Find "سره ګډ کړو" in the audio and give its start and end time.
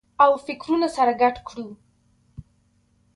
0.95-1.67